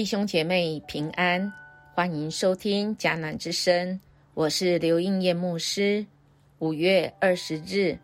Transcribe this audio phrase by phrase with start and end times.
[0.00, 1.52] 弟兄姐妹平安，
[1.92, 4.00] 欢迎收听迦南之声，
[4.32, 6.06] 我是刘应业牧师。
[6.58, 7.98] 五月二十日，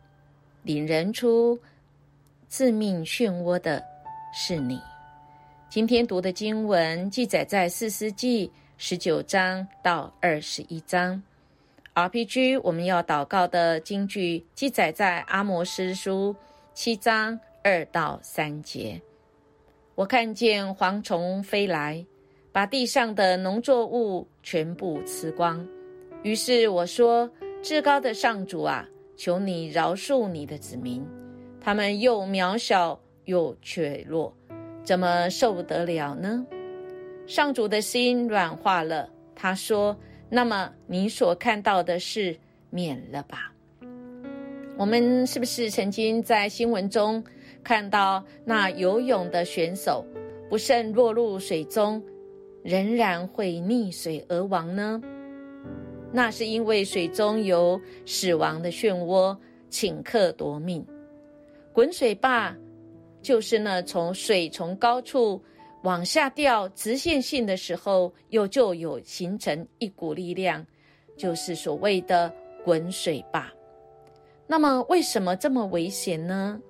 [0.62, 1.58] 领人出
[2.50, 3.82] 致命漩涡的
[4.30, 4.78] 是你。
[5.70, 11.22] 今天读的经文记载在四世纪十九章到二十一章。
[11.94, 16.36] RPG 我们要祷告的经句记载在阿摩斯书
[16.74, 19.00] 七章二到三节。
[19.96, 22.04] 我看见蝗虫飞来，
[22.52, 25.66] 把地上的农作物全部吃光。
[26.22, 27.30] 于是我说
[27.64, 28.86] ：“至高的上主啊，
[29.16, 31.02] 求你饶恕你的子民，
[31.58, 34.30] 他们又渺小又怯弱，
[34.84, 36.46] 怎么受得了呢？”
[37.26, 39.96] 上主的心软化了，他说
[40.28, 42.36] ：“那么你所看到的事
[42.68, 43.50] 免了吧。”
[44.76, 47.24] 我们是不是曾经在新闻中？
[47.66, 50.06] 看到那游泳的选手
[50.48, 52.00] 不慎落入水中，
[52.62, 55.02] 仍然会溺水而亡呢？
[56.12, 59.36] 那是因为水中有死亡的漩涡，
[59.68, 60.86] 顷刻夺命。
[61.72, 62.56] 滚水坝
[63.20, 65.42] 就是呢从水从高处
[65.82, 70.64] 往下掉直线性的时候，又就有形成一股力量，
[71.16, 72.32] 就是所谓的
[72.64, 73.52] 滚水坝。
[74.46, 76.60] 那么，为什么这么危险呢？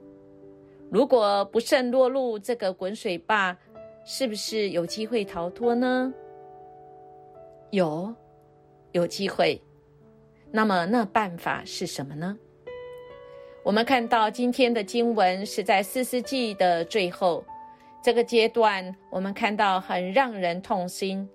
[0.97, 3.55] 如果不慎落入这个滚水坝，
[4.07, 6.11] 是不是有机会逃脱呢？
[7.71, 8.15] 有，
[8.93, 9.61] 有机会。
[10.51, 12.35] 那么那办法是什么呢？
[13.63, 17.45] 我们看到今天的经文是在四世纪的最后
[18.03, 21.29] 这个阶段，我们看到很让人痛心，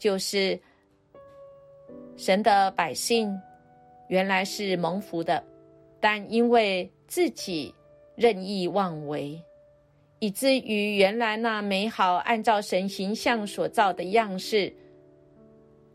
[0.00, 0.60] 就是
[2.16, 3.40] 神的百姓
[4.08, 5.40] 原来是蒙福的，
[6.00, 7.72] 但因为自己。
[8.20, 9.42] 任意妄为，
[10.18, 14.70] 以至于原来那美好按照神形象所造的样式，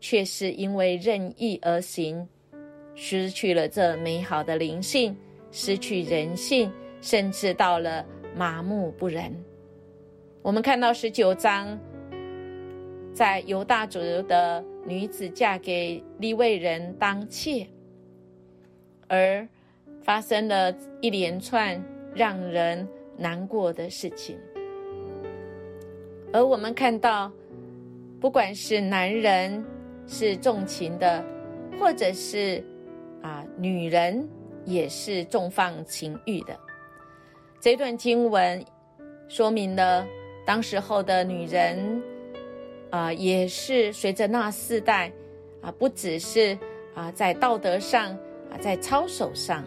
[0.00, 2.28] 却是因为任意而行，
[2.96, 5.16] 失去了这美好的灵性，
[5.52, 6.68] 失去人性，
[7.00, 8.04] 甚至到了
[8.34, 9.32] 麻木不仁。
[10.42, 11.78] 我们看到十九章，
[13.14, 17.64] 在犹大族的女子嫁给利未人当妾，
[19.06, 19.46] 而
[20.02, 21.80] 发生了一连串。
[22.16, 24.38] 让人难过的事情，
[26.32, 27.30] 而我们看到，
[28.18, 29.62] 不管是男人
[30.06, 31.22] 是重情的，
[31.78, 32.64] 或者是
[33.22, 34.26] 啊女人
[34.64, 36.58] 也是重放情欲的。
[37.60, 38.64] 这段经文
[39.28, 40.06] 说明了，
[40.46, 42.02] 当时候的女人
[42.88, 45.12] 啊，也是随着那四代
[45.60, 46.58] 啊，不只是
[46.94, 48.10] 啊在道德上
[48.50, 49.62] 啊，在操守上。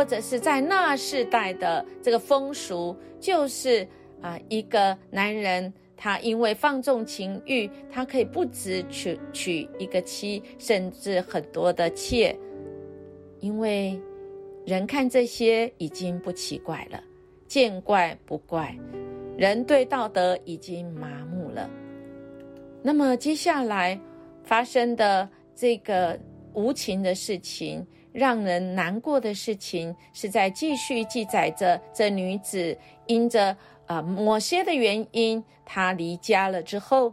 [0.00, 3.86] 或者是在那世代的这个风俗，就是
[4.22, 12.34] 啊，一个男人他因为放纵情欲，他可以不止娶娶一个妻，甚至很多的妾，
[13.40, 14.00] 因为
[14.64, 17.04] 人看这些已经不奇怪了，
[17.46, 18.74] 见怪不怪，
[19.36, 21.68] 人对道德已经麻木了。
[22.82, 24.00] 那么接下来
[24.44, 26.18] 发生的这个
[26.54, 27.86] 无情的事情。
[28.12, 32.76] 让人难过的事情是在继续记载着这女子
[33.06, 33.56] 因着
[33.86, 37.12] 啊某些的原因，她离家了之后，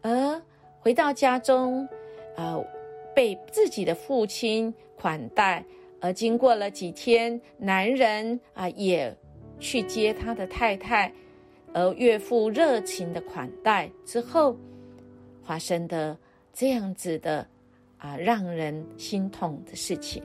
[0.00, 0.42] 而
[0.80, 1.88] 回到家中，
[2.36, 2.64] 呃，
[3.14, 5.64] 被自己的父亲款待，
[6.00, 9.16] 而经过了几天，男人啊也
[9.60, 11.12] 去接他的太太，
[11.72, 14.56] 而岳父热情的款待之后，
[15.44, 16.18] 发生的
[16.52, 17.46] 这样子的。
[18.02, 20.20] 啊，让人心痛的事情。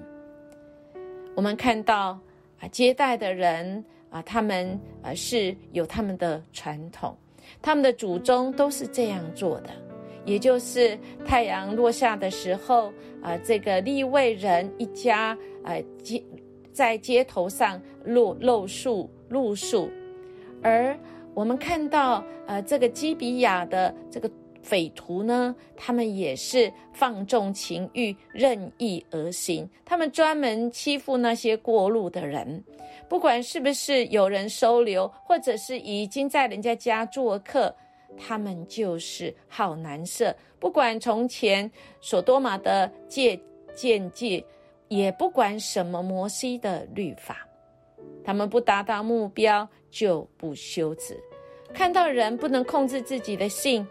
[1.35, 2.19] 我们看到
[2.59, 7.15] 啊，接待的人啊，他们啊是有他们的传统，
[7.61, 9.69] 他们的祖宗都是这样做的。
[10.25, 12.91] 也就是太阳落下的时候
[13.21, 16.23] 啊，这个立位人一家啊街
[16.73, 19.87] 在街头上露露宿露宿，
[20.63, 20.97] 而
[21.35, 24.27] 我们看到呃这个基比亚的这个。
[24.67, 25.55] 匪徒呢？
[25.77, 29.67] 他们也是放纵情欲、任意而行。
[29.85, 32.61] 他们专门欺负那些过路的人，
[33.07, 37.73] 不管是不是有人收留，或者是已经在人家家做客，
[38.17, 40.35] 他们就是好难色。
[40.59, 41.71] 不管从前
[42.01, 43.39] 所多玛的戒
[43.73, 44.43] 见戒，
[44.89, 47.47] 也不管什么摩西的律法，
[48.21, 51.17] 他们不达到目标就不休止。
[51.73, 53.87] 看到人不能控制自己的性。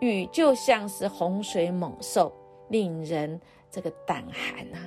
[0.00, 2.32] 雨就像是洪水猛兽，
[2.68, 4.78] 令人这个胆寒呐。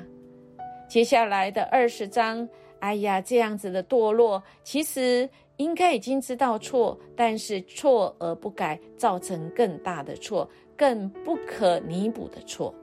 [0.89, 2.47] 接下来的二十章，
[2.79, 12.73] 哎呀，这样子的堕落，其实应该已经知道错，但是错而不改，造成更大的错，更不可弥补的错。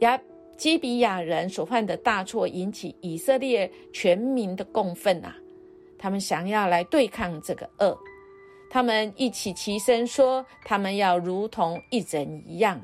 [0.00, 0.20] 亚
[0.56, 5.36] 基比亚人所犯的大错，引起以色列全民的共愤啊！
[5.98, 7.96] 他们想要来对抗这个恶，
[8.74, 12.82] 他们一起齐声说：“他们要如同一人一样，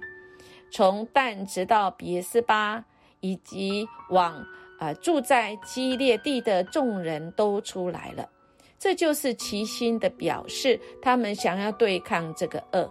[0.71, 2.85] 从但直到别斯巴，
[3.19, 4.41] 以及往
[4.79, 8.31] 啊住在基列地的众人都出来了。”
[8.79, 12.89] 这就是齐心的表示，他们想要对抗这个恶。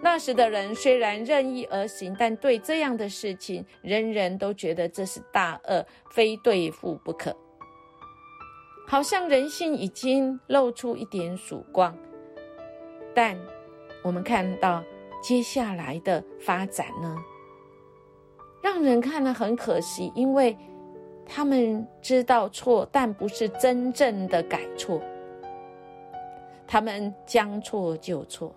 [0.00, 7.36] 那时的人虽然任意而行，但对这样的事情，人人都觉得这是大恶，非对付不可。
[8.86, 11.92] 好像人性已经露出一点曙光，
[13.16, 13.34] 但
[14.02, 14.84] 我们看到
[15.22, 17.16] 接下来的发展呢，
[18.62, 20.54] 让人看了很可惜，因为
[21.24, 25.00] 他们知道错，但不是真正的改错。
[26.66, 28.54] 他们将错就错。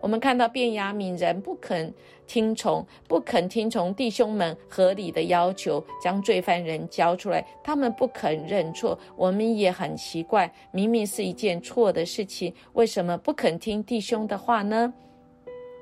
[0.00, 1.92] 我们看到便雅悯人不肯
[2.26, 7.44] 听从，不肯听从弟兄们合理的要求，将罪犯人交出来。
[7.64, 8.98] 他们不肯认错。
[9.16, 14.92] 我们也很奇怪，明明是一件错的事情，为什么不肯听弟兄的话呢？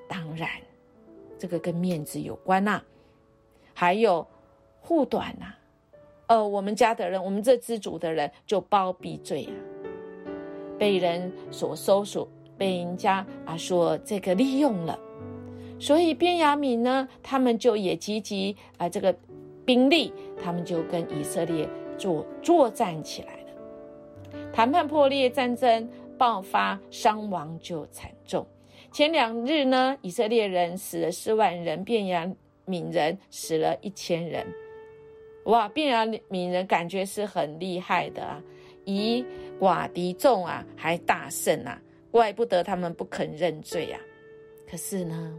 [0.09, 0.49] 当然，
[1.39, 2.81] 这个跟面子有关呐，
[3.75, 4.27] 还有
[4.81, 5.53] 护短呐。
[6.29, 9.55] 呃，我们家的人，我们这支族的人就包庇罪啊。
[10.79, 14.99] 被人所搜索，被人家啊说这个利用了，
[15.79, 19.15] 所以边雅敏呢，他们就也积极啊这个
[19.65, 20.13] 兵力，
[20.43, 21.69] 他们就跟以色列
[21.99, 24.43] 作作战起来了。
[24.53, 28.47] 谈判破裂，战争爆发，伤亡就惨重。
[28.91, 32.27] 前两日呢，以色列人死了四万人，便雅
[32.67, 34.47] 悯人死了一千人。
[35.45, 38.43] 哇，便雅悯人感觉是很厉害的啊。
[38.85, 39.25] 以
[39.61, 41.81] 寡敌众啊，还大胜啊，
[42.17, 44.01] 怪不得他们不肯认罪啊。
[44.67, 45.37] 可是呢，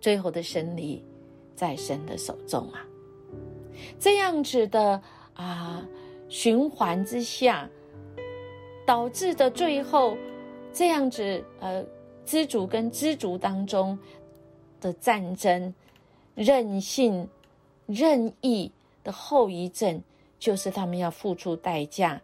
[0.00, 1.04] 最后的胜利
[1.54, 2.86] 在神的手中啊。
[3.98, 5.00] 这样子的
[5.34, 5.86] 啊
[6.28, 7.68] 循环之下，
[8.86, 10.16] 导致的最后
[10.72, 11.84] 这样子呃
[12.24, 13.98] 知足跟知足当中
[14.80, 15.74] 的战争、
[16.34, 17.28] 任性、
[17.84, 18.72] 任意
[19.04, 20.02] 的后遗症。
[20.38, 22.20] 就是他们要付出代价，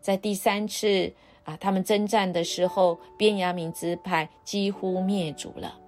[0.00, 1.12] 在第三次
[1.44, 5.78] 啊，他们征战的时候，边雅明支派几乎灭族了。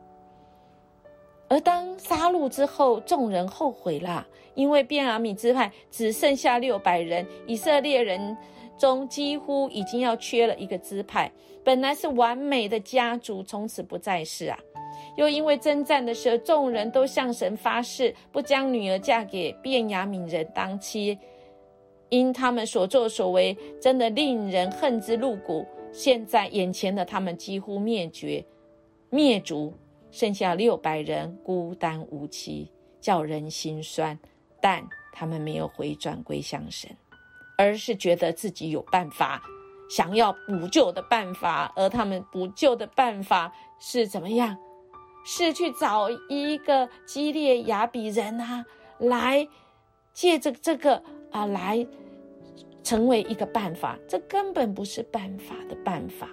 [1.49, 8.37] 而当杀戮之后，众人后悔了，因为边雅明支派只剩下六百人，以色列人
[8.79, 11.31] 中几乎已经要缺了一个支派，
[11.63, 14.59] 本来是完美的家族，从此不再是啊。
[15.17, 21.19] 又因为征战的时候，众人都向神发誓，不将女儿嫁给便雅悯人当妻。
[22.13, 25.67] 因他们所作所为，真的令人恨之入骨。
[25.91, 28.45] 现在眼前的他们几乎灭绝、
[29.09, 29.73] 灭族，
[30.11, 32.71] 剩下六百人孤单无妻，
[33.01, 34.19] 叫人心酸。
[34.61, 36.95] 但他们没有回转归向神，
[37.57, 39.43] 而是觉得自己有办法，
[39.89, 41.73] 想要补救的办法。
[41.75, 44.55] 而他们补救的办法是怎么样？
[45.25, 48.67] 是去找一个激烈雅比人啊，
[48.99, 49.49] 来
[50.13, 51.87] 借着这个啊来。
[52.83, 56.29] 成为一个办法，这根本不是办法的办法。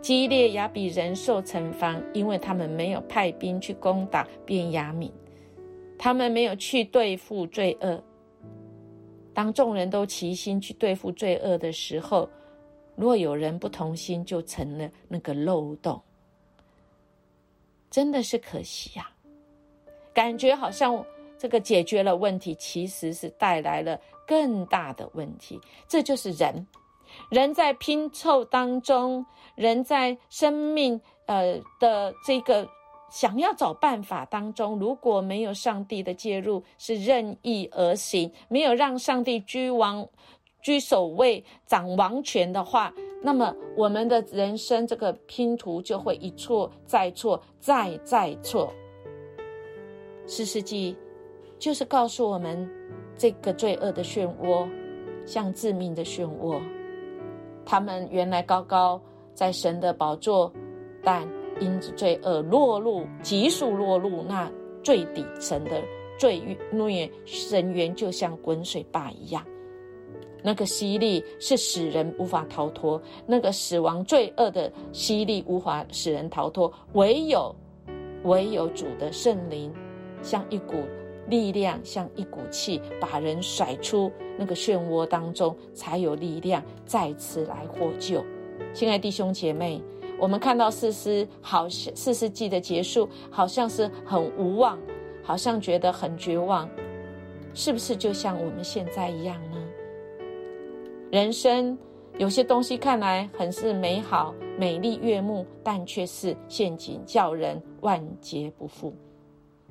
[0.00, 5.10] 基列雅比人受惩罚，因为他们没有派兵去攻打便雅悯，
[5.98, 8.02] 他们没有去对付罪恶。
[9.34, 12.28] 当众人都齐心去对付罪恶的时候，
[12.94, 16.00] 若有人不同心，就成了那个漏洞。
[17.90, 19.10] 真的是可惜呀，
[20.12, 21.04] 感觉好像
[21.38, 23.98] 这个解决了问题，其实是带来了。
[24.26, 26.66] 更大的问题，这就是人，
[27.30, 32.68] 人在拼凑当中，人在生命呃的这个
[33.10, 40.06] 想要找办法当中，如果没有上帝的介入，是任意而行，没有让上帝居王
[40.60, 42.92] 居首位掌王权的话，
[43.22, 48.70] 那么我们的人生这个拼图就会一错再错，再再错。
[50.26, 50.94] 四世纪
[51.58, 52.68] 就是告诉我们。
[53.20, 54.64] 这个罪恶的漩涡，
[55.26, 56.60] 像致命的漩涡。
[57.64, 59.02] 他们原来高高
[59.34, 60.52] 在神的宝座，
[61.02, 64.48] 但因着罪恶落入急速落入那
[64.84, 65.82] 最底层的
[66.16, 69.44] 罪孽深渊，就像滚水坝一样。
[70.40, 77.52] 那个吸力是使人无法逃脱，那个死亡罪恶的吸力无法使人逃脱，唯有
[78.22, 79.74] 唯有主的圣灵，
[80.22, 80.76] 像一股。
[81.28, 88.24] 力量像一股气，把人甩出那个漩涡当中，才有力量再次来获救。
[88.72, 89.82] 亲爱弟兄姐妹，
[90.18, 94.78] 我们看到四世好像四世纪的结束，好像是很无望，
[95.22, 96.68] 好像觉得很绝望，
[97.54, 99.56] 是不是就像我们现在一样呢？
[101.10, 101.78] 人生
[102.18, 108.94] 有些东西看来很是美好、美丽悦目，但却是陷阱，叫人万劫不复。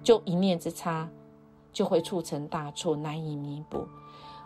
[0.04, 1.10] 就一念之差，
[1.78, 3.88] 就会促成大错，难以弥补。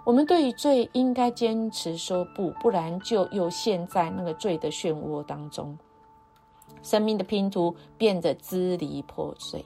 [0.04, 5.78] 我们对于罪应该坚持说不，不然就又陷在那个罪的漩涡当中，
[6.84, 9.64] 生命的拼图变得支离破碎。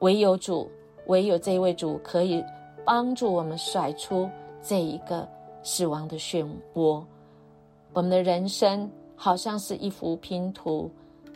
[0.00, 0.68] 唯有主，
[1.06, 2.42] 唯有这位主可以
[2.84, 4.28] 帮助我们甩出。
[4.60, 5.28] 这一个
[5.62, 7.04] 死亡的漩涡，
[7.92, 10.90] 我们的人生好像是一幅拼图，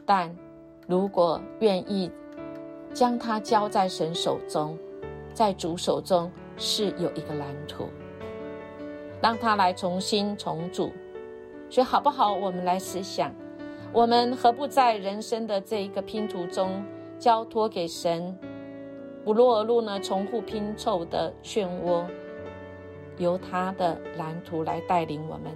[0.05, 0.37] 但
[0.89, 2.11] 如果愿意
[2.97, 4.75] 将它交在神手中，
[5.35, 7.91] 在主手中是有一个蓝图，
[9.21, 10.91] 让他来重新重组。
[11.69, 12.33] 所以好不好？
[12.33, 13.35] 我们来思想，
[13.93, 16.83] 我们何不在人生的这一个拼图中
[17.19, 18.35] 交托给神，
[19.27, 22.03] 不落入呢重复拼凑的漩涡？
[23.19, 25.53] 由他的蓝图来带领我们，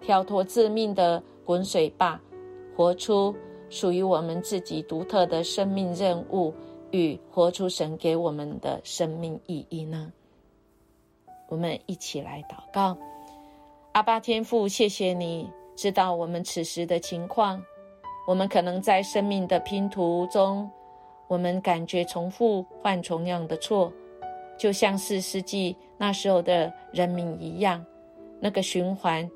[0.00, 2.18] 跳脱致命的滚水坝，
[2.74, 3.36] 活出
[3.70, 6.52] 属于我们自己独特的生命任务
[6.90, 10.12] 与活出神给我们的生命意义呢？
[11.48, 12.98] 我们一起来祷告：
[13.92, 17.62] 阿巴天父，谢谢你知道我们此时的情况，
[18.26, 20.68] 我们可能在生命的拼图中，
[21.28, 23.92] 我们感觉重复犯同样的错。
[24.58, 27.84] 就像是世纪那时候的人民一样，
[28.40, 29.28] 那个循环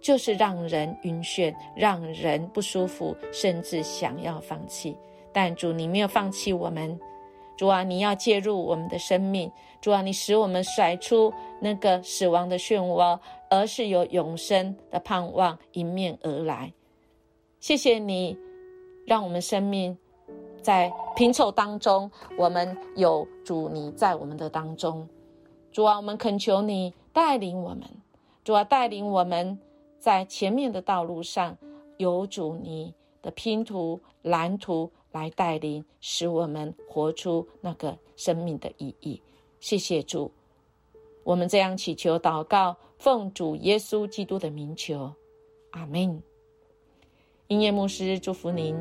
[0.00, 4.96] 就是让人晕眩，让人不舒服，甚至想要放弃。
[5.32, 6.98] 但主，你没有放弃我们，
[7.56, 9.50] 主啊，你要介入我们的生命，
[9.80, 13.18] 主啊，你使我们甩出那个死亡的漩涡，
[13.50, 16.72] 而是有永生的盼望迎面而来。
[17.60, 18.36] 谢谢你，
[19.06, 19.96] 让我们生命。
[20.60, 25.08] 在拼凑当中，我们有主你在我们的当中，
[25.72, 27.82] 主啊，我们恳求你带领我们，
[28.44, 29.58] 主啊，带领我们
[29.98, 31.56] 在前面的道路上
[31.96, 39.20] 有主你的拼图蓝图来带领，使我们活出那个生命的意义。
[39.60, 40.30] 谢谢主，
[41.24, 45.12] 我们这样祈求祷告，奉主耶稣基督的名求，
[45.70, 46.22] 阿门。
[47.48, 48.76] 音乐牧师祝福您。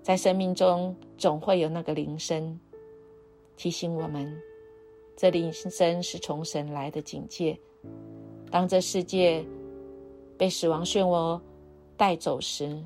[0.00, 2.58] 在生命中，总会有那个铃声，
[3.56, 4.40] 提醒我们，
[5.16, 7.58] 这铃声是从神来的警戒。
[8.50, 9.44] 当这世界
[10.38, 11.40] 被死亡漩涡
[11.96, 12.80] 带走时，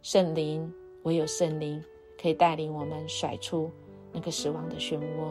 [0.00, 1.82] 圣灵唯有圣灵
[2.20, 3.70] 可以带领我们甩出
[4.10, 5.30] 那个死亡的漩涡。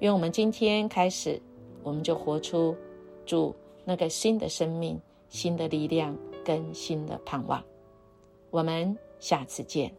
[0.00, 1.40] 愿我们今天开始，
[1.82, 2.76] 我们就活出
[3.24, 7.64] 主那个新的生命、新的力量跟新的盼望。
[8.50, 9.90] 我们下次见。